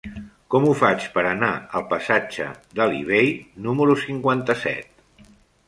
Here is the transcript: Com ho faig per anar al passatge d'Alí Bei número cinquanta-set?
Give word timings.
Com 0.53 0.63
ho 0.69 0.71
faig 0.79 1.03
per 1.17 1.23
anar 1.31 1.49
al 1.79 1.85
passatge 1.91 2.47
d'Alí 2.81 3.03
Bei 3.13 3.31
número 3.69 3.99
cinquanta-set? 4.07 5.33